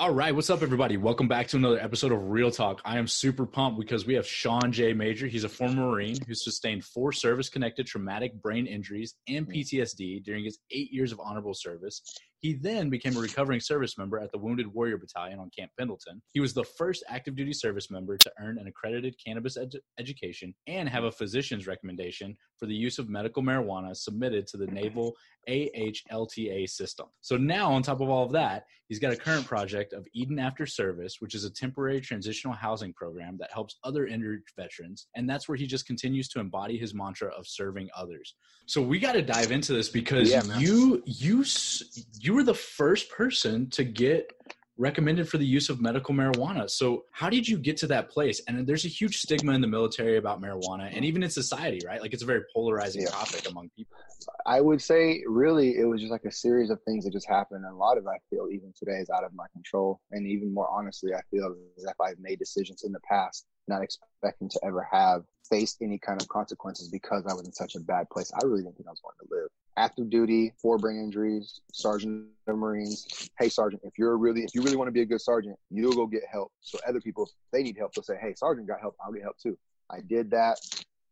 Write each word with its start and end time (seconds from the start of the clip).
All 0.00 0.14
right, 0.14 0.32
what's 0.32 0.48
up, 0.48 0.62
everybody? 0.62 0.96
Welcome 0.96 1.26
back 1.26 1.48
to 1.48 1.56
another 1.56 1.80
episode 1.80 2.12
of 2.12 2.28
Real 2.28 2.52
Talk. 2.52 2.80
I 2.84 2.98
am 2.98 3.08
super 3.08 3.44
pumped 3.44 3.80
because 3.80 4.06
we 4.06 4.14
have 4.14 4.24
Sean 4.24 4.70
J. 4.70 4.92
Major. 4.92 5.26
He's 5.26 5.42
a 5.42 5.48
former 5.48 5.90
Marine 5.90 6.16
who 6.24 6.34
sustained 6.36 6.84
four 6.84 7.10
service 7.10 7.48
connected 7.48 7.88
traumatic 7.88 8.40
brain 8.40 8.68
injuries 8.68 9.16
and 9.26 9.48
mm. 9.48 9.56
PTSD 9.56 10.22
during 10.22 10.44
his 10.44 10.60
eight 10.70 10.92
years 10.92 11.10
of 11.10 11.18
honorable 11.18 11.52
service. 11.52 12.00
He 12.40 12.52
then 12.54 12.88
became 12.88 13.16
a 13.16 13.20
recovering 13.20 13.58
service 13.60 13.98
member 13.98 14.18
at 14.20 14.30
the 14.30 14.38
Wounded 14.38 14.66
Warrior 14.72 14.98
Battalion 14.98 15.40
on 15.40 15.50
Camp 15.50 15.72
Pendleton. 15.76 16.22
He 16.32 16.40
was 16.40 16.54
the 16.54 16.64
first 16.64 17.02
active 17.08 17.34
duty 17.34 17.52
service 17.52 17.90
member 17.90 18.16
to 18.16 18.32
earn 18.40 18.58
an 18.58 18.68
accredited 18.68 19.16
cannabis 19.24 19.56
ed- 19.56 19.72
education 19.98 20.54
and 20.68 20.88
have 20.88 21.04
a 21.04 21.10
physician's 21.10 21.66
recommendation 21.66 22.36
for 22.56 22.66
the 22.66 22.74
use 22.74 22.98
of 22.98 23.08
medical 23.08 23.42
marijuana 23.42 23.96
submitted 23.96 24.46
to 24.48 24.56
the 24.56 24.66
Naval 24.66 25.14
AHLTA 25.48 26.68
system. 26.68 27.06
So 27.20 27.36
now, 27.36 27.72
on 27.72 27.82
top 27.82 28.00
of 28.00 28.08
all 28.08 28.24
of 28.24 28.32
that, 28.32 28.64
he's 28.88 28.98
got 28.98 29.12
a 29.12 29.16
current 29.16 29.46
project 29.46 29.92
of 29.92 30.06
Eden 30.14 30.38
After 30.38 30.66
Service, 30.66 31.16
which 31.20 31.34
is 31.34 31.44
a 31.44 31.50
temporary 31.50 32.00
transitional 32.00 32.54
housing 32.54 32.92
program 32.92 33.36
that 33.38 33.50
helps 33.52 33.76
other 33.84 34.06
injured 34.06 34.42
veterans. 34.56 35.06
And 35.16 35.28
that's 35.28 35.48
where 35.48 35.56
he 35.56 35.66
just 35.66 35.86
continues 35.86 36.28
to 36.30 36.40
embody 36.40 36.76
his 36.78 36.94
mantra 36.94 37.28
of 37.30 37.46
serving 37.46 37.88
others. 37.96 38.34
So 38.66 38.82
we 38.82 38.98
got 38.98 39.12
to 39.12 39.22
dive 39.22 39.50
into 39.52 39.72
this 39.72 39.88
because 39.88 40.30
Yeah, 40.30 40.42
you 40.58 41.02
you 41.06 41.40
s- 41.42 42.04
you 42.28 42.34
were 42.34 42.42
the 42.42 42.52
first 42.52 43.10
person 43.10 43.70
to 43.70 43.82
get 43.82 44.30
recommended 44.76 45.26
for 45.26 45.38
the 45.38 45.46
use 45.46 45.70
of 45.70 45.80
medical 45.80 46.14
marijuana. 46.14 46.68
So 46.68 47.04
how 47.10 47.30
did 47.30 47.48
you 47.48 47.56
get 47.56 47.78
to 47.78 47.86
that 47.86 48.10
place? 48.10 48.42
And 48.46 48.66
there's 48.66 48.84
a 48.84 48.88
huge 48.88 49.16
stigma 49.16 49.52
in 49.54 49.62
the 49.62 49.66
military 49.66 50.18
about 50.18 50.38
marijuana 50.42 50.94
and 50.94 51.06
even 51.06 51.22
in 51.22 51.30
society, 51.30 51.82
right? 51.86 52.02
Like 52.02 52.12
it's 52.12 52.22
a 52.22 52.26
very 52.26 52.42
polarizing 52.54 53.00
Yeah. 53.00 53.08
topic 53.12 53.48
among 53.48 53.70
people. 53.74 53.96
I 54.44 54.60
would 54.60 54.82
say 54.82 55.22
really 55.26 55.78
it 55.78 55.86
was 55.86 56.02
just 56.02 56.12
like 56.12 56.26
a 56.26 56.30
series 56.30 56.68
of 56.68 56.82
things 56.82 57.06
that 57.06 57.14
just 57.14 57.26
happened. 57.26 57.64
And 57.64 57.72
a 57.72 57.76
lot 57.78 57.96
of 57.96 58.04
it 58.04 58.10
I 58.10 58.18
feel 58.28 58.48
even 58.52 58.74
today 58.76 58.98
is 58.98 59.08
out 59.08 59.24
of 59.24 59.32
my 59.32 59.46
control. 59.54 59.98
And 60.10 60.26
even 60.26 60.52
more 60.52 60.68
honestly, 60.70 61.14
I 61.14 61.22
feel 61.30 61.56
as 61.78 61.84
if 61.84 61.98
I've 61.98 62.18
made 62.18 62.38
decisions 62.38 62.82
in 62.84 62.92
the 62.92 63.00
past, 63.10 63.46
not 63.68 63.82
expecting 63.82 64.50
to 64.50 64.60
ever 64.66 64.86
have 64.92 65.22
faced 65.48 65.78
any 65.80 65.98
kind 65.98 66.20
of 66.20 66.28
consequences 66.28 66.90
because 66.90 67.24
I 67.26 67.32
was 67.32 67.46
in 67.46 67.54
such 67.54 67.74
a 67.74 67.80
bad 67.80 68.10
place. 68.10 68.30
I 68.34 68.44
really 68.44 68.64
didn't 68.64 68.76
think 68.76 68.86
I 68.86 68.90
was 68.90 69.00
going 69.00 69.14
to 69.26 69.34
live. 69.34 69.48
Active 69.78 70.10
duty, 70.10 70.52
four 70.60 70.76
brain 70.76 70.98
injuries, 70.98 71.60
sergeant 71.72 72.26
of 72.48 72.58
Marines. 72.58 73.30
Hey 73.38 73.48
sergeant, 73.48 73.82
if 73.84 73.96
you're 73.96 74.18
really 74.18 74.42
if 74.42 74.54
you 74.54 74.62
really 74.62 74.76
want 74.76 74.88
to 74.88 74.92
be 74.92 75.02
a 75.02 75.06
good 75.06 75.20
sergeant, 75.20 75.56
you'll 75.70 75.94
go 75.94 76.06
get 76.06 76.22
help. 76.30 76.50
So 76.60 76.78
other 76.86 77.00
people, 77.00 77.30
they 77.52 77.62
need 77.62 77.76
help, 77.78 77.94
they'll 77.94 78.02
say, 78.02 78.18
Hey, 78.20 78.34
sergeant 78.34 78.66
got 78.66 78.80
help, 78.80 78.96
I'll 79.04 79.12
get 79.12 79.22
help 79.22 79.38
too. 79.38 79.56
I 79.88 80.00
did 80.00 80.32
that 80.32 80.58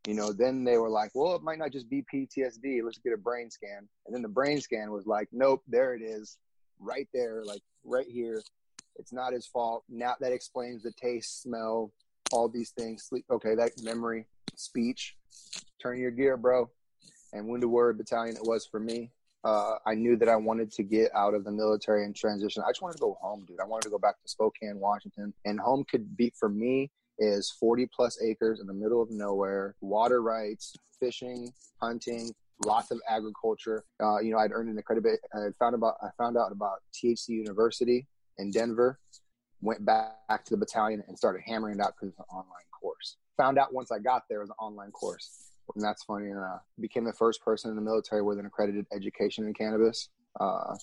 you 0.06 0.14
know, 0.14 0.32
then 0.32 0.62
they 0.62 0.78
were 0.78 0.88
like, 0.88 1.10
well, 1.14 1.34
it 1.34 1.42
might 1.42 1.58
not 1.58 1.72
just 1.72 1.90
be 1.90 2.04
PTSD. 2.12 2.80
Let's 2.84 2.98
get 2.98 3.12
a 3.12 3.18
brain 3.18 3.50
scan. 3.50 3.88
And 4.06 4.14
then 4.14 4.22
the 4.22 4.28
brain 4.28 4.60
scan 4.60 4.92
was 4.92 5.06
like, 5.06 5.28
nope, 5.32 5.62
there 5.66 5.94
it 5.94 6.02
is, 6.02 6.38
right 6.78 7.08
there, 7.12 7.42
like 7.44 7.62
right 7.84 8.06
here. 8.08 8.40
It's 8.96 9.12
not 9.12 9.32
his 9.32 9.46
fault. 9.46 9.82
Now 9.88 10.14
that 10.20 10.32
explains 10.32 10.84
the 10.84 10.92
taste, 10.92 11.42
smell, 11.42 11.92
all 12.32 12.48
these 12.48 12.70
things. 12.70 13.04
Sleep. 13.04 13.24
Okay, 13.30 13.56
that 13.56 13.72
memory, 13.82 14.26
speech. 14.54 15.16
Turn 15.82 15.98
your 15.98 16.12
gear, 16.12 16.36
bro. 16.36 16.70
And 17.32 17.46
Wounded 17.46 17.68
Warrior 17.68 17.94
Battalion, 17.94 18.36
it 18.36 18.44
was 18.44 18.66
for 18.66 18.80
me. 18.80 19.10
Uh, 19.44 19.76
I 19.86 19.94
knew 19.94 20.16
that 20.16 20.28
I 20.28 20.36
wanted 20.36 20.72
to 20.72 20.82
get 20.82 21.10
out 21.14 21.34
of 21.34 21.44
the 21.44 21.52
military 21.52 22.04
and 22.04 22.16
transition. 22.16 22.62
I 22.66 22.70
just 22.70 22.82
wanted 22.82 22.96
to 22.96 23.02
go 23.02 23.16
home, 23.20 23.44
dude. 23.46 23.60
I 23.60 23.64
wanted 23.64 23.84
to 23.84 23.90
go 23.90 23.98
back 23.98 24.20
to 24.20 24.28
Spokane, 24.28 24.80
Washington. 24.80 25.32
And 25.44 25.60
home 25.60 25.84
could 25.88 26.16
be, 26.16 26.32
for 26.38 26.48
me, 26.48 26.90
is 27.18 27.54
40 27.60 27.88
plus 27.94 28.20
acres 28.22 28.60
in 28.60 28.66
the 28.66 28.74
middle 28.74 29.00
of 29.00 29.10
nowhere, 29.10 29.76
water 29.80 30.20
rights, 30.20 30.74
fishing, 30.98 31.52
hunting, 31.80 32.32
lots 32.64 32.90
of 32.90 33.00
agriculture. 33.08 33.84
Uh, 34.02 34.18
you 34.18 34.32
know, 34.32 34.38
I'd 34.38 34.52
earned 34.52 34.70
an 34.70 34.78
accredited. 34.78 35.18
I 35.34 35.48
found 35.58 35.74
about. 35.74 35.96
I 36.02 36.08
found 36.18 36.36
out 36.36 36.52
about 36.52 36.78
THC 36.94 37.28
University 37.28 38.06
in 38.38 38.50
Denver. 38.50 38.98
Went 39.60 39.84
back 39.84 40.44
to 40.44 40.50
the 40.50 40.56
battalion 40.56 41.02
and 41.08 41.16
started 41.16 41.42
hammering 41.46 41.76
it 41.76 41.80
out 41.80 41.94
because 41.94 42.10
it's 42.10 42.18
an 42.18 42.26
online 42.30 42.66
course. 42.78 43.16
Found 43.38 43.58
out 43.58 43.72
once 43.72 43.90
I 43.90 43.98
got 43.98 44.24
there 44.28 44.38
it 44.38 44.42
was 44.42 44.50
an 44.50 44.56
online 44.58 44.90
course, 44.90 45.45
and 45.74 45.84
that's 45.84 46.04
funny 46.04 46.30
enough. 46.30 46.62
Became 46.80 47.04
the 47.04 47.12
first 47.12 47.42
person 47.42 47.70
in 47.70 47.76
the 47.76 47.82
military 47.82 48.22
with 48.22 48.38
an 48.38 48.46
accredited 48.46 48.86
education 48.92 49.46
in 49.46 49.54
cannabis. 49.54 50.08
Uh, 50.38 50.76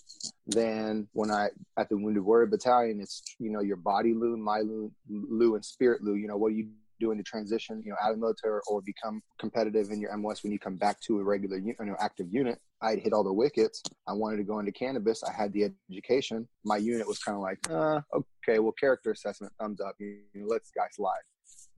then 0.48 1.08
when 1.14 1.30
I 1.30 1.50
at 1.78 1.90
the 1.90 1.98
Wounded 1.98 2.24
Warrior 2.24 2.48
Battalion, 2.48 3.00
it's 3.00 3.22
you 3.40 3.52
know 3.52 3.62
your 3.62 3.78
body 3.78 4.14
Lou, 4.14 4.36
my 4.38 4.60
Lou, 4.60 4.92
Lou, 5.10 5.56
and 5.56 5.64
spirit 5.64 6.04
Lou. 6.04 6.16
You 6.16 6.28
know 6.28 6.38
what 6.38 6.48
are 6.48 6.56
you 6.56 6.70
doing 7.04 7.18
to 7.18 7.24
transition, 7.24 7.82
you 7.84 7.92
know, 7.92 7.98
out 8.02 8.12
of 8.12 8.16
the 8.16 8.22
military 8.22 8.62
or 8.68 8.82
become 8.82 9.22
competitive 9.38 9.92
in 9.92 10.00
your 10.00 10.16
MOS 10.18 10.42
when 10.42 10.52
you 10.52 10.60
come 10.60 10.78
back 10.78 11.00
to 11.02 11.20
a 11.20 11.24
regular, 11.24 11.58
you 11.58 11.76
know, 11.80 11.96
active 12.00 12.28
unit. 12.32 12.60
I'd 12.82 13.00
hit 13.00 13.14
all 13.14 13.24
the 13.24 13.34
wickets. 13.34 13.82
I 14.08 14.14
wanted 14.14 14.38
to 14.38 14.44
go 14.44 14.60
into 14.60 14.72
cannabis. 14.72 15.24
I 15.24 15.32
had 15.32 15.52
the 15.54 15.72
education. 15.92 16.48
My 16.64 16.78
unit 16.78 17.08
was 17.08 17.20
kind 17.20 17.36
of 17.36 17.42
like, 17.42 17.60
uh, 17.70 18.02
okay, 18.16 18.60
well, 18.60 18.74
character 18.74 19.12
assessment, 19.12 19.54
thumbs 19.60 19.82
up. 19.82 19.96
You, 20.00 20.20
know, 20.36 20.46
let's 20.48 20.72
guys 20.72 20.96
slide. 20.96 21.22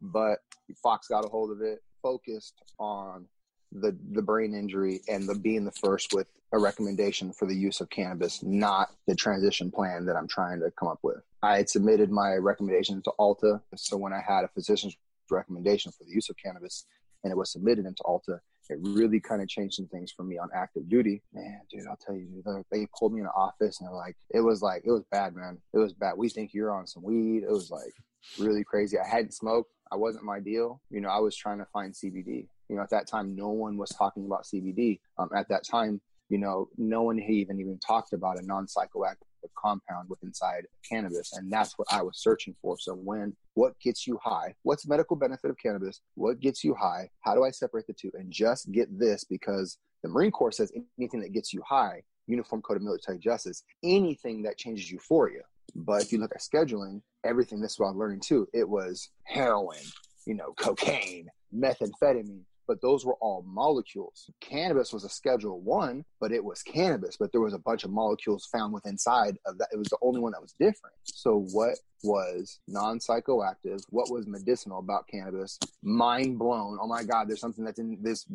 But 0.01 0.39
Fox 0.81 1.07
got 1.07 1.25
a 1.25 1.27
hold 1.27 1.51
of 1.51 1.61
it, 1.61 1.79
focused 2.05 2.61
on 2.77 3.25
the 3.71 3.97
the 4.11 4.21
brain 4.21 4.53
injury 4.53 5.01
and 5.09 5.27
the 5.27 5.33
being 5.33 5.65
the 5.65 5.71
first 5.71 6.13
with 6.13 6.27
a 6.53 6.59
recommendation 6.59 7.33
for 7.33 7.47
the 7.47 7.55
use 7.55 7.81
of 7.81 7.89
cannabis, 7.89 8.43
not 8.43 8.89
the 9.07 9.15
transition 9.15 9.71
plan 9.71 10.05
that 10.05 10.15
I'm 10.15 10.27
trying 10.27 10.59
to 10.59 10.69
come 10.79 10.87
up 10.87 10.99
with. 11.01 11.21
I 11.41 11.57
had 11.57 11.69
submitted 11.69 12.11
my 12.11 12.35
recommendation 12.35 13.01
to 13.01 13.11
AHLTA, 13.19 13.59
so 13.75 13.97
when 13.97 14.13
I 14.13 14.21
had 14.25 14.43
a 14.43 14.47
physician's 14.49 14.95
recommendation 15.31 15.91
for 15.91 16.03
the 16.03 16.11
use 16.11 16.29
of 16.29 16.35
cannabis 16.37 16.85
and 17.23 17.31
it 17.31 17.37
was 17.37 17.51
submitted 17.51 17.87
into 17.87 18.03
AHLTA, 18.03 18.39
it 18.69 18.77
really 18.81 19.19
kind 19.19 19.41
of 19.41 19.47
changed 19.47 19.75
some 19.75 19.87
things 19.87 20.11
for 20.15 20.23
me 20.23 20.37
on 20.37 20.49
active 20.53 20.87
duty. 20.87 21.23
Man, 21.33 21.59
dude, 21.71 21.87
I'll 21.89 21.97
tell 21.97 22.15
you, 22.15 22.43
they 22.71 22.87
pulled 22.97 23.13
me 23.13 23.21
in 23.21 23.27
office 23.27 23.79
and 23.79 23.89
they're 23.89 23.95
like, 23.95 24.15
it 24.29 24.41
was 24.41 24.61
like, 24.61 24.83
it 24.85 24.91
was 24.91 25.03
bad, 25.11 25.35
man. 25.35 25.57
It 25.73 25.79
was 25.79 25.93
bad. 25.93 26.13
We 26.17 26.29
think 26.29 26.53
you're 26.53 26.71
on 26.71 26.85
some 26.85 27.03
weed. 27.03 27.43
It 27.43 27.51
was 27.51 27.71
like 27.71 27.93
really 28.39 28.63
crazy. 28.63 28.97
I 28.99 29.07
hadn't 29.07 29.33
smoked. 29.33 29.71
I 29.95 29.97
wasn't 29.97 30.25
my 30.25 30.41
deal. 30.41 30.81
You 30.89 30.99
know, 30.99 31.07
I 31.07 31.19
was 31.19 31.37
trying 31.37 31.59
to 31.59 31.65
find 31.71 31.93
CBD. 31.93 32.49
You 32.67 32.75
know, 32.75 32.81
at 32.81 32.89
that 32.89 33.07
time, 33.07 33.33
no 33.33 33.47
one 33.47 33.77
was 33.77 33.89
talking 33.91 34.25
about 34.25 34.43
CBD. 34.43 34.99
Um, 35.17 35.29
at 35.33 35.47
that 35.47 35.63
time, 35.63 36.01
you 36.27 36.37
know, 36.37 36.67
no 36.77 37.03
one 37.03 37.17
had 37.17 37.31
even 37.31 37.61
even 37.61 37.79
talked 37.79 38.11
about 38.11 38.37
a 38.37 38.45
non-psychoactive 38.45 39.15
compound 39.57 40.09
with 40.09 40.21
inside 40.21 40.65
cannabis, 40.89 41.31
and 41.31 41.49
that's 41.49 41.77
what 41.77 41.87
I 41.89 42.01
was 42.01 42.17
searching 42.17 42.55
for. 42.61 42.75
So, 42.77 42.93
when 42.93 43.37
what 43.53 43.79
gets 43.79 44.05
you 44.05 44.19
high? 44.21 44.53
What's 44.63 44.85
medical 44.85 45.15
benefit 45.15 45.49
of 45.49 45.57
cannabis? 45.57 46.01
What 46.15 46.41
gets 46.41 46.61
you 46.61 46.73
high? 46.73 47.09
How 47.21 47.33
do 47.33 47.45
I 47.45 47.51
separate 47.51 47.87
the 47.87 47.93
two? 47.93 48.11
And 48.15 48.29
just 48.29 48.69
get 48.73 48.99
this 48.99 49.23
because 49.23 49.77
the 50.03 50.09
Marine 50.09 50.31
Corps 50.31 50.51
says 50.51 50.73
anything 50.99 51.21
that 51.21 51.31
gets 51.31 51.53
you 51.53 51.63
high, 51.65 52.01
Uniform 52.27 52.61
Code 52.63 52.77
of 52.77 52.83
Military 52.83 53.17
Justice, 53.17 53.63
anything 53.81 54.43
that 54.43 54.57
changes 54.57 54.91
euphoria. 54.91 55.43
But 55.73 56.03
if 56.03 56.11
you 56.11 56.19
look 56.19 56.33
at 56.35 56.41
scheduling, 56.41 57.01
everything 57.23 57.59
this 57.59 57.79
I'm 57.79 57.97
learning 57.97 58.21
too. 58.21 58.47
It 58.53 58.67
was 58.67 59.09
heroin, 59.23 59.83
you 60.25 60.35
know, 60.35 60.53
cocaine, 60.57 61.29
methamphetamine, 61.53 62.43
but 62.67 62.81
those 62.81 63.05
were 63.05 63.15
all 63.15 63.43
molecules. 63.47 64.29
Cannabis 64.41 64.93
was 64.93 65.03
a 65.03 65.09
schedule 65.09 65.61
one, 65.61 66.03
but 66.19 66.31
it 66.31 66.43
was 66.43 66.63
cannabis, 66.63 67.17
but 67.17 67.31
there 67.31 67.41
was 67.41 67.53
a 67.53 67.59
bunch 67.59 67.83
of 67.83 67.91
molecules 67.91 68.47
found 68.51 68.73
within 68.73 68.93
inside 68.93 69.37
of 69.45 69.57
that. 69.57 69.67
It 69.71 69.77
was 69.77 69.89
the 69.89 69.97
only 70.01 70.19
one 70.19 70.31
that 70.31 70.41
was 70.41 70.53
different. 70.59 70.95
So 71.03 71.45
what 71.51 71.77
was 72.03 72.59
non-psychoactive? 72.67 73.83
What 73.89 74.11
was 74.11 74.27
medicinal 74.27 74.79
about 74.79 75.07
cannabis? 75.07 75.59
Mind 75.83 76.39
blown. 76.39 76.77
Oh 76.81 76.87
my 76.87 77.03
God, 77.03 77.27
there's 77.27 77.41
something 77.41 77.65
that's 77.65 77.79
in 77.79 77.97
this 78.01 78.25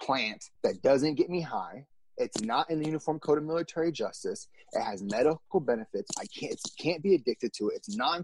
plant 0.00 0.44
that 0.62 0.82
doesn't 0.82 1.14
get 1.14 1.30
me 1.30 1.40
high. 1.40 1.86
It's 2.18 2.40
not 2.42 2.70
in 2.70 2.78
the 2.80 2.86
Uniform 2.86 3.18
Code 3.18 3.38
of 3.38 3.44
Military 3.44 3.90
Justice. 3.92 4.48
It 4.72 4.82
has 4.82 5.02
medical 5.02 5.60
benefits. 5.60 6.10
I 6.18 6.24
can't 6.38 6.60
can't 6.78 7.02
be 7.02 7.14
addicted 7.14 7.52
to 7.54 7.68
it. 7.68 7.76
It's 7.76 7.96
non 7.96 8.22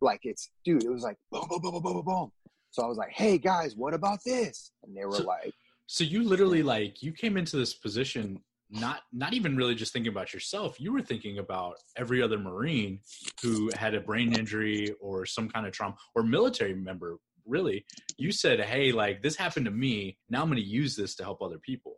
like 0.00 0.20
it's 0.22 0.50
dude. 0.64 0.84
It 0.84 0.90
was 0.90 1.02
like 1.02 1.16
boom, 1.30 1.46
boom, 1.48 1.60
boom, 1.60 1.72
boom, 1.72 1.82
boom, 1.82 2.04
boom. 2.04 2.32
So 2.70 2.82
I 2.82 2.86
was 2.86 2.98
like, 2.98 3.12
hey 3.12 3.38
guys, 3.38 3.76
what 3.76 3.94
about 3.94 4.18
this? 4.24 4.72
And 4.82 4.96
they 4.96 5.04
were 5.04 5.16
So- 5.16 5.24
like, 5.24 5.52
So 5.86 6.04
you 6.04 6.24
literally 6.24 6.62
like 6.62 7.02
you 7.02 7.12
came 7.12 7.36
into 7.36 7.56
this 7.56 7.74
position 7.74 8.40
not 8.70 9.02
not 9.12 9.32
even 9.34 9.56
really 9.56 9.74
just 9.74 9.92
thinking 9.92 10.10
about 10.10 10.32
yourself. 10.32 10.80
You 10.80 10.92
were 10.92 11.02
thinking 11.02 11.38
about 11.38 11.76
every 11.96 12.22
other 12.22 12.38
Marine 12.38 13.00
who 13.42 13.70
had 13.76 13.94
a 13.94 14.00
brain 14.00 14.32
injury 14.36 14.92
or 15.00 15.26
some 15.26 15.48
kind 15.48 15.66
of 15.66 15.72
trauma 15.72 15.94
or 16.14 16.22
military 16.22 16.74
member. 16.74 17.18
Really, 17.46 17.84
you 18.16 18.32
said, 18.32 18.60
"Hey, 18.60 18.90
like 18.90 19.22
this 19.22 19.36
happened 19.36 19.66
to 19.66 19.70
me. 19.70 20.16
Now 20.30 20.40
I'm 20.42 20.48
going 20.48 20.60
to 20.62 20.66
use 20.66 20.96
this 20.96 21.14
to 21.16 21.22
help 21.24 21.42
other 21.42 21.58
people." 21.58 21.93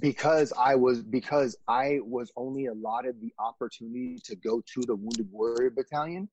Because 0.00 0.52
I 0.58 0.74
was 0.74 1.02
because 1.02 1.56
I 1.68 2.00
was 2.04 2.30
only 2.36 2.66
allotted 2.66 3.20
the 3.20 3.32
opportunity 3.38 4.18
to 4.24 4.36
go 4.36 4.62
to 4.74 4.82
the 4.82 4.94
Wounded 4.94 5.28
Warrior 5.30 5.70
Battalion 5.70 6.28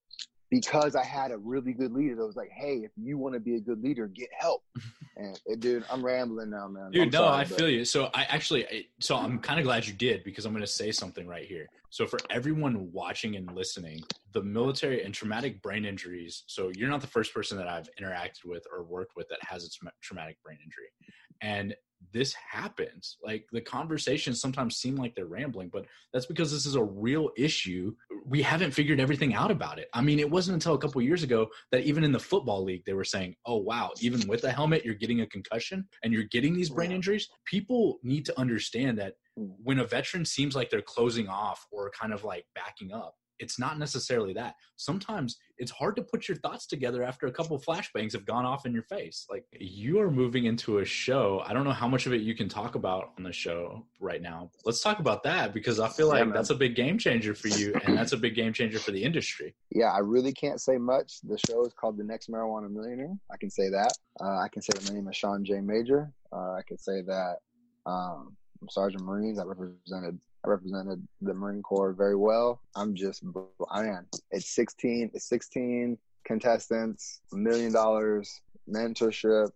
because 0.52 0.96
I 0.96 1.04
had 1.04 1.32
a 1.32 1.38
really 1.38 1.74
good 1.74 1.92
leader 1.92 2.16
that 2.16 2.26
was 2.26 2.36
like, 2.36 2.50
"Hey, 2.52 2.78
if 2.78 2.92
you 2.96 3.18
want 3.18 3.34
to 3.34 3.40
be 3.40 3.56
a 3.56 3.60
good 3.60 3.82
leader, 3.82 4.08
get 4.08 4.30
help." 4.38 4.64
and 5.18 5.38
dude, 5.60 5.84
I'm 5.92 6.06
rambling 6.06 6.50
now, 6.52 6.68
man. 6.68 6.92
Dude, 6.92 7.04
I'm 7.04 7.10
no, 7.10 7.20
sorry, 7.20 7.42
I 7.42 7.44
but- 7.46 7.58
feel 7.58 7.70
you. 7.70 7.86
So 7.86 8.10
I 8.14 8.24
actually, 8.24 8.90
so 9.00 9.16
I'm 9.16 9.40
kind 9.40 9.60
of 9.60 9.66
glad 9.66 9.86
you 9.86 9.94
did 9.94 10.24
because 10.24 10.46
I'm 10.46 10.54
going 10.54 10.62
to 10.62 10.68
say 10.68 10.92
something 10.92 11.28
right 11.28 11.46
here. 11.46 11.68
So 11.92 12.06
for 12.06 12.20
everyone 12.30 12.92
watching 12.92 13.36
and 13.36 13.52
listening, 13.56 14.04
the 14.34 14.44
military 14.44 15.04
and 15.04 15.14
traumatic 15.14 15.60
brain 15.64 15.86
injuries. 15.86 16.44
So 16.46 16.72
you're 16.76 16.90
not 16.90 17.02
the 17.02 17.08
first 17.08 17.34
person 17.34 17.58
that 17.58 17.68
I've 17.68 17.90
interacted 18.00 18.46
with 18.46 18.64
or 18.72 18.84
worked 18.84 19.16
with 19.16 19.28
that 19.30 19.40
has 19.42 19.66
a 19.66 19.90
traumatic 20.02 20.38
brain 20.44 20.60
injury, 20.64 20.90
and 21.42 21.76
this 22.12 22.34
happens. 22.34 23.18
Like 23.24 23.46
the 23.52 23.62
conversations 23.62 24.42
sometimes 24.42 24.78
seem 24.78 24.96
like 24.96 25.16
they're 25.16 25.26
rambling, 25.26 25.70
but 25.70 25.86
that's 26.14 26.26
because 26.26 26.52
this 26.52 26.66
is 26.66 26.76
a 26.76 26.84
real 26.84 27.30
issue 27.38 27.94
we 28.26 28.42
haven't 28.42 28.72
figured 28.72 29.00
everything 29.00 29.34
out 29.34 29.52
about 29.52 29.80
it. 29.80 29.90
I 29.94 30.02
mean, 30.02 30.20
it 30.20 30.30
wasn't 30.30 30.54
until 30.54 30.76
a 30.76 30.78
couple 30.78 31.02
years 31.02 31.24
ago 31.24 31.50
that 31.72 31.84
even 31.84 32.04
in 32.04 32.12
the 32.12 32.20
football 32.20 32.64
league 32.64 32.84
they 32.86 32.94
were 32.94 33.04
saying, 33.04 33.36
"Oh 33.46 33.58
wow, 33.58 33.92
even 34.02 34.28
with 34.28 34.44
a 34.44 34.52
helmet, 34.52 34.86
you're 34.86 34.94
getting 34.94 35.22
a 35.22 35.28
concussion 35.28 35.88
and 36.04 36.14
you're 36.14 36.24
getting 36.24 36.54
these 36.54 36.70
brain 36.70 36.92
injuries." 36.92 37.28
People 37.46 38.00
need 38.04 38.26
to 38.26 38.40
understand 38.40 39.00
that 39.00 39.16
when 39.36 39.80
a 39.80 39.86
veteran 39.86 40.26
seems 40.26 40.56
like 40.56 40.70
they're 40.70 40.82
closing 40.82 41.28
off 41.28 41.66
or 41.72 41.92
kind 41.92 42.14
of 42.14 42.24
like 42.24 42.46
backing 42.54 42.92
up, 42.92 43.16
it's 43.40 43.60
not 43.60 43.80
necessarily 43.80 44.34
that. 44.34 44.56
Sometimes 44.76 45.38
it's 45.58 45.72
hard 45.72 45.96
to 45.98 46.02
put 46.02 46.28
your 46.28 46.38
thoughts 46.38 46.66
together 46.66 47.04
after 47.04 47.28
a 47.28 47.32
couple 47.32 47.60
flashbangs 47.60 48.14
have 48.14 48.26
gone 48.26 48.46
off 48.46 48.66
in 48.66 48.74
your 48.74 48.84
face. 48.84 49.26
Like 49.30 49.46
you 49.60 50.00
are 50.00 50.12
moving 50.12 50.46
into 50.46 50.80
a 50.80 50.86
show. 50.86 51.44
I 51.46 51.54
don't 51.54 51.64
know 51.64 51.72
how 51.72 51.88
much 51.88 52.06
of 52.06 52.14
it 52.14 52.22
you 52.22 52.36
can 52.36 52.48
talk 52.48 52.76
about 52.76 53.12
on 53.18 53.24
the 53.24 53.34
show 53.34 53.86
right 54.00 54.22
now. 54.22 54.52
Let's 54.66 54.82
talk 54.82 55.00
about 55.00 55.24
that 55.24 55.54
because 55.54 55.80
I 55.80 55.90
feel 55.90 56.08
like 56.08 56.34
that's 56.34 56.50
a 56.50 56.56
big 56.56 56.76
game 56.76 56.98
changer 56.98 57.34
for 57.34 57.48
you 57.50 57.74
and 57.86 57.98
that's 57.98 58.14
a 58.14 58.18
big 58.18 58.36
game 58.36 58.54
changer 58.54 58.80
for 58.80 58.92
the 58.92 59.04
industry. 59.04 59.56
Yeah, 59.72 59.92
I 59.92 60.00
really 60.00 60.34
can't 60.34 60.62
say 60.62 60.78
much. 60.78 61.20
The 61.24 61.38
show 61.48 61.66
is 61.66 61.74
called 61.74 61.98
The 61.98 62.04
Next 62.04 62.30
Marijuana 62.30 62.70
Millionaire. 62.70 63.18
I 63.32 63.38
can 63.38 63.50
say 63.50 63.70
that. 63.70 63.94
Uh, 64.22 64.40
I 64.40 64.48
can 64.52 64.62
say 64.62 64.72
that 64.76 64.88
my 64.90 64.96
name 64.96 65.08
is 65.08 65.16
Sean 65.16 65.44
J. 65.44 65.62
Major. 65.62 66.12
Uh, 66.32 66.54
I 66.54 66.62
can 66.68 66.78
say 66.78 67.02
that 67.02 67.38
um, 67.86 68.36
I'm 68.62 68.70
Sergeant 68.70 69.04
Marines. 69.04 69.40
I 69.40 69.44
represented 69.44 70.20
I 70.46 70.50
represented 70.50 71.06
the 71.22 71.34
Marine 71.34 71.62
Corps 71.62 71.94
very 71.94 72.16
well. 72.16 72.62
I'm 72.76 72.96
just 72.96 73.24
I 73.70 73.86
am. 73.86 74.08
It's 74.32 74.50
16. 74.50 75.12
It's 75.14 75.28
16 75.28 75.98
contestants, 76.26 77.22
a 77.34 77.36
million 77.36 77.74
dollars, 77.74 78.42
mentorship. 78.70 79.50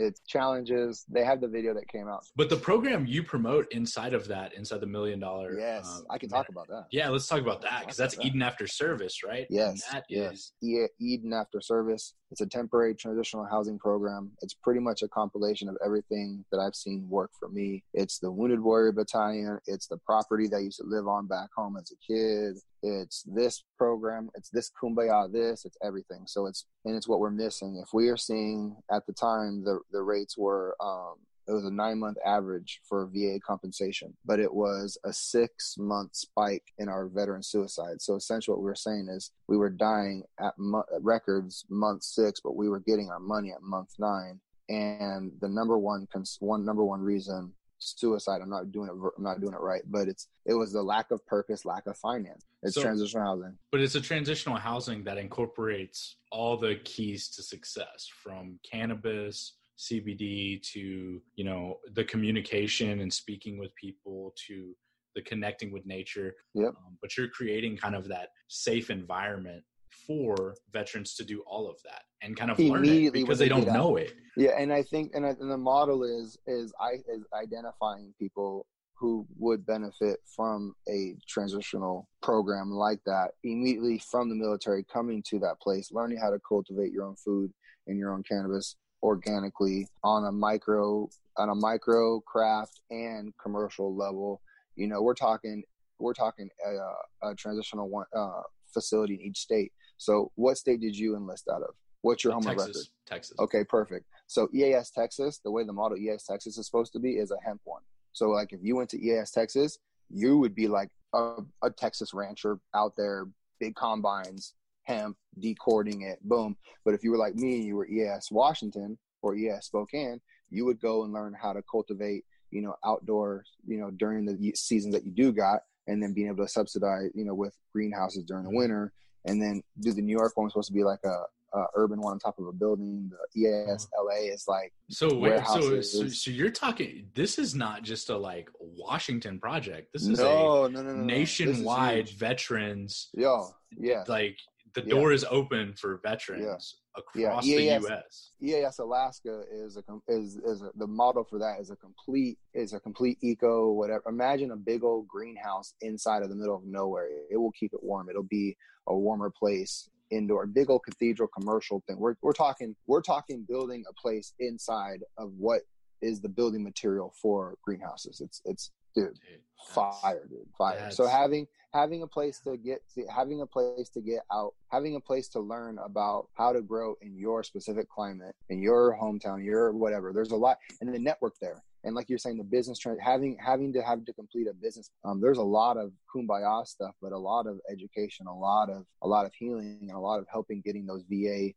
It's 0.00 0.20
challenges. 0.26 1.04
They 1.08 1.24
have 1.24 1.40
the 1.40 1.48
video 1.48 1.74
that 1.74 1.86
came 1.88 2.08
out. 2.08 2.24
But 2.36 2.48
the 2.48 2.56
program 2.56 3.06
you 3.06 3.22
promote 3.22 3.70
inside 3.72 4.14
of 4.14 4.26
that, 4.28 4.54
inside 4.54 4.80
the 4.80 4.86
million 4.86 5.20
dollar 5.20 5.58
Yes, 5.58 5.86
um, 5.86 6.06
I 6.10 6.18
can 6.18 6.28
talk 6.28 6.48
about 6.48 6.68
that. 6.68 6.86
Yeah, 6.90 7.08
let's 7.10 7.26
talk 7.26 7.40
about 7.40 7.60
that 7.62 7.80
because 7.80 7.96
that's 7.96 8.16
that. 8.16 8.24
Eden 8.24 8.42
after 8.42 8.66
service, 8.66 9.22
right? 9.24 9.46
And 9.48 9.56
Yes, 9.56 9.82
that 9.92 10.04
yes. 10.08 10.52
is- 10.62 10.90
Eden 11.00 11.32
After 11.32 11.60
Service. 11.60 12.14
It's 12.30 12.40
a 12.40 12.46
temporary 12.46 12.94
transitional 12.94 13.44
housing 13.44 13.78
program. 13.78 14.30
It's 14.40 14.54
pretty 14.54 14.80
much 14.80 15.02
a 15.02 15.08
compilation 15.08 15.68
of 15.68 15.76
everything 15.84 16.44
that 16.52 16.58
I've 16.58 16.76
seen 16.76 17.08
work 17.08 17.32
for 17.38 17.48
me. 17.48 17.82
It's 17.92 18.18
the 18.20 18.30
Wounded 18.30 18.60
Warrior 18.60 18.92
Battalion. 18.92 19.58
It's 19.66 19.88
the 19.88 19.98
property 19.98 20.46
that 20.48 20.56
I 20.56 20.60
used 20.60 20.78
to 20.80 20.86
live 20.86 21.08
on 21.08 21.26
back 21.26 21.48
home 21.56 21.76
as 21.76 21.90
a 21.92 21.96
kid. 22.12 22.56
It's 22.82 23.22
this 23.24 23.62
program. 23.76 24.30
It's 24.34 24.50
this 24.50 24.70
Kumbaya 24.70 25.30
this. 25.32 25.64
It's 25.64 25.76
everything. 25.82 26.22
So 26.26 26.46
it's 26.46 26.66
and 26.84 26.96
it's 26.96 27.08
what 27.08 27.20
we're 27.20 27.30
missing. 27.30 27.80
If 27.82 27.92
we 27.92 28.08
are 28.08 28.16
seeing 28.16 28.76
at 28.90 29.06
the 29.06 29.12
time 29.12 29.64
the 29.64 29.80
the 29.92 30.02
rates 30.02 30.36
were 30.38 30.76
um, 30.80 31.16
it 31.50 31.52
was 31.52 31.64
a 31.64 31.70
nine 31.70 31.98
month 31.98 32.16
average 32.24 32.80
for 32.88 33.06
VA 33.12 33.40
compensation, 33.44 34.16
but 34.24 34.38
it 34.38 34.52
was 34.52 34.96
a 35.04 35.12
six 35.12 35.74
month 35.78 36.14
spike 36.14 36.62
in 36.78 36.88
our 36.88 37.06
veteran 37.06 37.42
suicide. 37.42 38.00
So 38.00 38.14
essentially, 38.14 38.54
what 38.54 38.62
we 38.62 38.70
were 38.70 38.74
saying 38.76 39.08
is 39.10 39.32
we 39.48 39.56
were 39.56 39.70
dying 39.70 40.22
at 40.38 40.54
mo- 40.58 40.84
at 40.94 41.02
records 41.02 41.64
month 41.68 42.04
six, 42.04 42.40
but 42.40 42.56
we 42.56 42.68
were 42.68 42.80
getting 42.80 43.10
our 43.10 43.18
money 43.18 43.50
at 43.50 43.62
month 43.62 43.90
nine. 43.98 44.40
And 44.68 45.32
the 45.40 45.48
number 45.48 45.76
one 45.76 46.06
cons- 46.12 46.36
one 46.38 46.64
number 46.64 46.84
one 46.84 47.00
reason 47.00 47.52
suicide. 47.80 48.40
I'm 48.42 48.50
not 48.50 48.70
doing 48.70 48.88
it. 48.88 49.12
I'm 49.16 49.24
not 49.24 49.40
doing 49.40 49.54
it 49.54 49.60
right, 49.60 49.82
but 49.86 50.08
it's 50.08 50.28
it 50.46 50.54
was 50.54 50.72
the 50.72 50.82
lack 50.82 51.10
of 51.10 51.24
purpose, 51.26 51.64
lack 51.64 51.86
of 51.86 51.96
finance. 51.96 52.44
It's 52.62 52.74
So- 52.74 52.82
transitional 52.82 53.24
housing. 53.24 53.58
But 53.72 53.80
it's 53.80 53.94
a 53.94 54.00
transitional 54.00 54.56
housing 54.56 55.02
that 55.04 55.18
incorporates 55.18 56.16
all 56.30 56.56
the 56.56 56.76
keys 56.84 57.28
to 57.30 57.42
success 57.42 58.08
from 58.22 58.58
cannabis, 58.70 59.56
CBD 59.78 60.62
to, 60.72 61.22
you 61.34 61.44
know, 61.44 61.78
the 61.92 62.04
communication 62.04 63.00
and 63.00 63.12
speaking 63.12 63.58
with 63.58 63.74
people 63.74 64.34
to 64.46 64.76
the 65.16 65.22
connecting 65.22 65.72
with 65.72 65.84
nature. 65.86 66.34
Yep. 66.54 66.68
Um, 66.68 66.98
but 67.00 67.16
you're 67.16 67.28
creating 67.28 67.76
kind 67.76 67.96
of 67.96 68.06
that 68.08 68.28
safe 68.48 68.90
environment 68.90 69.64
for 70.06 70.54
veterans 70.72 71.14
to 71.14 71.24
do 71.24 71.42
all 71.46 71.68
of 71.68 71.82
that 71.82 72.02
and 72.22 72.36
kind 72.36 72.50
of 72.50 72.58
learn 72.58 72.84
it 72.84 73.12
because 73.12 73.38
they 73.38 73.46
they 73.46 73.48
don't 73.48 73.66
know 73.66 73.96
it. 73.96 74.14
Yeah, 74.36 74.50
and 74.58 74.72
I 74.72 74.82
think 74.82 75.12
and, 75.14 75.26
I, 75.26 75.30
and 75.30 75.50
the 75.50 75.58
model 75.58 76.04
is 76.04 76.38
is 76.46 76.72
I 76.80 76.94
is 77.08 77.24
identifying 77.34 78.14
people 78.18 78.66
who 78.94 79.26
would 79.38 79.64
benefit 79.64 80.20
from 80.36 80.74
a 80.86 81.16
transitional 81.26 82.06
program 82.22 82.70
like 82.70 83.00
that 83.06 83.30
immediately 83.44 83.98
from 83.98 84.28
the 84.28 84.34
military 84.34 84.84
coming 84.92 85.22
to 85.22 85.38
that 85.38 85.58
place, 85.60 85.90
learning 85.90 86.18
how 86.18 86.28
to 86.28 86.38
cultivate 86.46 86.92
your 86.92 87.06
own 87.06 87.16
food 87.16 87.50
and 87.86 87.98
your 87.98 88.12
own 88.12 88.22
cannabis 88.22 88.76
organically 89.02 89.88
on 90.04 90.26
a 90.26 90.32
micro 90.32 91.08
on 91.38 91.48
a 91.48 91.54
micro 91.54 92.20
craft 92.20 92.80
and 92.90 93.32
commercial 93.42 93.96
level. 93.96 94.42
You 94.76 94.86
know, 94.86 95.00
we're 95.00 95.14
talking 95.14 95.62
we're 95.98 96.14
talking 96.14 96.48
a, 96.66 97.28
a 97.28 97.34
transitional 97.34 97.88
one, 97.88 98.06
uh, 98.16 98.42
facility 98.72 99.14
in 99.14 99.20
each 99.20 99.38
state. 99.38 99.72
So, 99.96 100.30
what 100.34 100.58
state 100.58 100.80
did 100.80 100.96
you 100.96 101.16
enlist 101.16 101.48
out 101.52 101.62
of? 101.62 101.74
What's 102.02 102.24
your 102.24 102.32
home 102.32 102.42
of 102.42 102.56
record? 102.56 102.66
Texas, 102.66 102.90
Texas. 103.06 103.36
Okay, 103.38 103.64
perfect. 103.64 104.06
So 104.26 104.48
EAS 104.54 104.90
Texas, 104.90 105.40
the 105.44 105.50
way 105.50 105.64
the 105.64 105.72
model 105.72 105.98
EAS 105.98 106.24
Texas 106.24 106.56
is 106.56 106.66
supposed 106.66 106.92
to 106.92 106.98
be 106.98 107.12
is 107.12 107.30
a 107.30 107.36
hemp 107.44 107.60
one. 107.64 107.82
So 108.12 108.30
like 108.30 108.52
if 108.52 108.60
you 108.62 108.76
went 108.76 108.88
to 108.90 109.00
EAS 109.00 109.30
Texas, 109.30 109.78
you 110.08 110.38
would 110.38 110.54
be 110.54 110.66
like 110.66 110.88
a, 111.14 111.36
a 111.62 111.70
Texas 111.70 112.14
rancher 112.14 112.58
out 112.74 112.94
there, 112.96 113.26
big 113.58 113.74
combines, 113.74 114.54
hemp, 114.84 115.16
decording 115.38 116.02
it, 116.02 116.18
boom. 116.22 116.56
But 116.84 116.94
if 116.94 117.04
you 117.04 117.10
were 117.10 117.18
like 117.18 117.34
me 117.34 117.56
and 117.56 117.64
you 117.64 117.76
were 117.76 117.86
EAS 117.86 118.28
Washington 118.30 118.98
or 119.22 119.34
EAS 119.34 119.66
Spokane, 119.66 120.20
you 120.50 120.64
would 120.64 120.80
go 120.80 121.04
and 121.04 121.12
learn 121.12 121.34
how 121.40 121.52
to 121.52 121.62
cultivate, 121.70 122.24
you 122.50 122.62
know, 122.62 122.74
outdoor, 122.84 123.44
you 123.66 123.78
know, 123.78 123.90
during 123.90 124.24
the 124.24 124.52
seasons 124.54 124.94
that 124.94 125.04
you 125.04 125.12
do 125.12 125.32
got, 125.32 125.60
and 125.86 126.02
then 126.02 126.12
being 126.12 126.28
able 126.28 126.44
to 126.44 126.48
subsidize, 126.48 127.10
you 127.14 127.24
know, 127.24 127.34
with 127.34 127.54
greenhouses 127.72 128.24
during 128.24 128.44
the 128.44 128.50
winter, 128.50 128.92
and 129.24 129.40
then 129.40 129.62
do 129.80 129.92
the 129.92 130.02
New 130.02 130.16
York 130.16 130.36
one 130.36 130.48
supposed 130.50 130.68
to 130.68 130.74
be 130.74 130.84
like 130.84 131.00
a 131.04 131.24
uh, 131.52 131.66
urban 131.74 132.00
one 132.00 132.12
on 132.12 132.18
top 132.18 132.38
of 132.38 132.46
a 132.46 132.52
building. 132.52 133.10
The 133.34 133.40
EAS 133.40 133.88
LA 133.98 134.32
is 134.32 134.44
like 134.46 134.72
So 134.88 135.14
wait, 135.16 135.44
so, 135.46 135.80
so 135.80 136.08
so 136.08 136.30
you're 136.30 136.50
talking. 136.50 137.08
This 137.14 137.38
is 137.38 137.54
not 137.54 137.82
just 137.82 138.10
a 138.10 138.16
like 138.16 138.48
Washington 138.60 139.38
project. 139.40 139.92
This 139.92 140.06
is 140.06 140.18
no, 140.20 140.66
a 140.66 140.68
no, 140.68 140.82
no, 140.82 140.82
no, 140.82 141.02
no. 141.04 141.14
This 141.14 141.30
is 141.30 141.40
nationwide 141.40 142.08
veterans. 142.10 143.08
Yo, 143.14 143.48
yeah, 143.76 144.04
Like 144.06 144.36
the 144.74 144.82
Yeah. 144.82 144.90
door 144.90 145.12
is 145.12 145.24
open 145.28 145.74
for 145.74 146.00
veterans 146.04 146.79
Yeah, 147.14 147.28
across 147.28 147.46
EAS 147.46 147.82
the 147.82 147.88
U.S. 147.88 148.30
EAS 148.42 148.78
Alaska 148.78 149.42
is 149.52 149.76
a 149.76 149.82
is 150.08 150.36
is 150.36 150.62
a, 150.62 150.70
the 150.74 150.86
model 150.86 151.24
for 151.24 151.38
that 151.38 151.60
is 151.60 151.70
a 151.70 151.76
complete 151.76 152.38
is 152.54 152.72
a 152.72 152.80
complete 152.80 153.18
eco 153.22 153.72
whatever. 153.72 154.02
Imagine 154.08 154.50
a 154.50 154.56
big 154.56 154.82
old 154.82 155.06
greenhouse 155.06 155.74
inside 155.80 156.22
of 156.22 156.30
the 156.30 156.34
middle 156.34 156.56
of 156.56 156.64
nowhere. 156.64 157.08
It 157.30 157.36
will 157.36 157.52
keep 157.52 157.72
it 157.72 157.82
warm. 157.82 158.08
It'll 158.08 158.22
be 158.22 158.56
a 158.86 158.96
warmer 158.96 159.30
place 159.30 159.88
indoor. 160.10 160.46
Big 160.46 160.70
old 160.70 160.82
cathedral 160.84 161.28
commercial 161.28 161.82
thing. 161.86 161.98
We're 161.98 162.16
we're 162.22 162.32
talking 162.32 162.74
we're 162.86 163.02
talking 163.02 163.44
building 163.48 163.84
a 163.88 163.92
place 163.94 164.32
inside 164.38 165.00
of 165.16 165.32
what 165.38 165.62
is 166.02 166.20
the 166.20 166.28
building 166.28 166.64
material 166.64 167.14
for 167.20 167.56
greenhouses. 167.62 168.20
It's 168.20 168.42
it's 168.44 168.70
dude 168.94 169.18
Dude, 169.28 169.40
fire 169.74 170.26
dude 170.28 170.48
fire 170.56 170.90
so 170.90 171.06
having 171.06 171.46
having 171.72 172.02
a 172.02 172.06
place 172.06 172.40
to 172.40 172.56
get 172.56 172.82
to, 172.94 173.04
having 173.14 173.42
a 173.42 173.46
place 173.46 173.88
to 173.90 174.00
get 174.00 174.20
out 174.32 174.54
having 174.70 174.96
a 174.96 175.00
place 175.00 175.28
to 175.28 175.40
learn 175.40 175.78
about 175.84 176.28
how 176.34 176.52
to 176.52 176.62
grow 176.62 176.94
in 177.02 177.16
your 177.16 177.42
specific 177.42 177.88
climate 177.88 178.34
in 178.48 178.62
your 178.62 178.96
hometown 179.00 179.44
your 179.44 179.72
whatever 179.72 180.12
there's 180.12 180.32
a 180.32 180.36
lot 180.36 180.58
and 180.80 180.92
the 180.92 180.98
network 180.98 181.34
there 181.40 181.62
and 181.84 181.94
like 181.94 182.08
you're 182.08 182.18
saying 182.18 182.36
the 182.36 182.44
business 182.44 182.78
trend 182.78 182.98
having 183.02 183.36
having 183.44 183.72
to 183.72 183.82
have 183.82 184.04
to 184.04 184.12
complete 184.12 184.46
a 184.48 184.54
business 184.54 184.90
um, 185.04 185.20
there's 185.20 185.38
a 185.38 185.42
lot 185.42 185.76
of 185.76 185.92
kumbaya 186.14 186.66
stuff 186.66 186.94
but 187.00 187.12
a 187.12 187.18
lot 187.18 187.46
of 187.46 187.60
education 187.70 188.26
a 188.26 188.34
lot 188.34 188.68
of 188.68 188.84
a 189.02 189.08
lot 189.08 189.24
of 189.24 189.32
healing 189.38 189.78
and 189.82 189.92
a 189.92 189.98
lot 189.98 190.18
of 190.18 190.26
helping 190.30 190.60
getting 190.62 190.86
those 190.86 191.04
va 191.10 191.50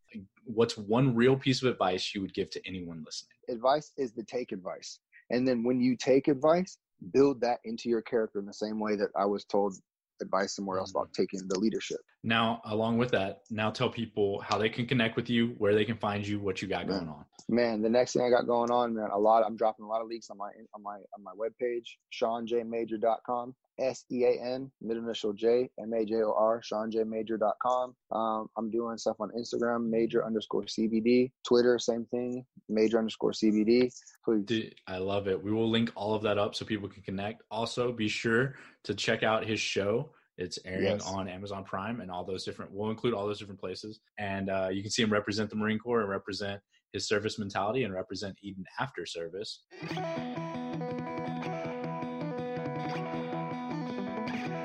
What's 0.45 0.77
one 0.77 1.15
real 1.15 1.37
piece 1.37 1.61
of 1.61 1.69
advice 1.69 2.13
you 2.13 2.21
would 2.21 2.33
give 2.33 2.49
to 2.51 2.61
anyone 2.67 3.03
listening? 3.05 3.37
advice 3.49 3.91
is 3.97 4.11
to 4.13 4.23
take 4.23 4.51
advice. 4.51 4.99
And 5.29 5.47
then 5.47 5.63
when 5.63 5.79
you 5.79 5.95
take 5.95 6.27
advice, 6.27 6.77
build 7.11 7.41
that 7.41 7.59
into 7.65 7.89
your 7.89 8.01
character 8.01 8.39
in 8.39 8.45
the 8.45 8.53
same 8.53 8.79
way 8.79 8.95
that 8.95 9.09
I 9.17 9.25
was 9.25 9.45
told 9.45 9.75
advice 10.21 10.55
somewhere 10.55 10.79
else 10.79 10.91
about 10.91 11.09
mm. 11.09 11.13
taking 11.13 11.41
the 11.47 11.59
leadership. 11.59 11.99
Now, 12.23 12.61
along 12.65 12.97
with 12.97 13.11
that, 13.11 13.41
now 13.49 13.69
tell 13.69 13.89
people 13.89 14.39
how 14.41 14.57
they 14.57 14.69
can 14.69 14.85
connect 14.85 15.15
with 15.17 15.29
you, 15.29 15.55
where 15.57 15.75
they 15.75 15.83
can 15.83 15.97
find 15.97 16.25
you, 16.25 16.39
what 16.39 16.61
you 16.61 16.67
got 16.67 16.87
going 16.87 17.09
on. 17.09 17.25
Man, 17.49 17.81
the 17.81 17.89
next 17.89 18.13
thing 18.13 18.23
I 18.23 18.29
got 18.29 18.47
going 18.47 18.71
on, 18.71 18.95
man, 18.95 19.09
a 19.11 19.17
lot 19.17 19.43
I'm 19.45 19.57
dropping 19.57 19.83
a 19.83 19.87
lot 19.87 20.01
of 20.01 20.07
leaks 20.07 20.29
on 20.29 20.37
my 20.37 20.49
on 20.73 20.81
my 20.81 20.95
on 20.95 21.23
my 21.23 21.31
webpage, 21.37 21.85
SeanJMajor.com. 22.21 23.53
S 23.79 24.05
E 24.11 24.23
A 24.25 24.39
N, 24.39 24.71
middle 24.81 25.03
initial 25.03 25.33
J, 25.33 25.69
M 25.79 25.93
A 25.93 26.05
J 26.05 26.15
O 26.17 26.33
R, 26.37 26.61
SeanJMajor.com. 26.61 27.95
Um, 28.11 28.47
I'm 28.57 28.69
doing 28.69 28.97
stuff 28.97 29.17
on 29.19 29.31
Instagram, 29.37 29.89
major 29.89 30.23
underscore 30.25 30.63
CBD. 30.63 31.31
Twitter, 31.43 31.79
same 31.79 32.05
thing, 32.05 32.45
major 32.69 32.99
underscore 32.99 33.31
CBD. 33.31 33.91
Please. 34.23 34.45
Dude, 34.45 34.75
I 34.87 34.97
love 34.97 35.27
it. 35.27 35.41
We 35.41 35.51
will 35.51 35.69
link 35.69 35.91
all 35.95 36.13
of 36.13 36.21
that 36.23 36.37
up 36.37 36.55
so 36.55 36.65
people 36.65 36.87
can 36.87 37.01
connect. 37.01 37.41
Also, 37.49 37.91
be 37.91 38.07
sure 38.07 38.55
to 38.83 38.93
check 38.93 39.23
out 39.23 39.45
his 39.45 39.59
show. 39.59 40.11
It's 40.37 40.57
airing 40.65 40.83
Yes. 40.83 41.05
on 41.07 41.27
Amazon 41.27 41.63
Prime 41.63 42.01
and 42.01 42.09
all 42.09 42.23
those 42.25 42.43
different. 42.43 42.71
We'll 42.71 42.89
include 42.89 43.13
all 43.13 43.27
those 43.27 43.39
different 43.39 43.59
places, 43.59 43.99
and 44.17 44.49
uh, 44.49 44.69
you 44.71 44.81
can 44.81 44.91
see 44.91 45.03
him 45.03 45.11
represent 45.11 45.49
the 45.49 45.55
Marine 45.55 45.79
Corps 45.79 46.01
and 46.01 46.09
represent 46.09 46.61
his 46.91 47.07
service 47.07 47.37
mentality 47.39 47.83
and 47.83 47.93
represent 47.93 48.37
Eden 48.41 48.65
after 48.79 49.05
service. 49.05 49.63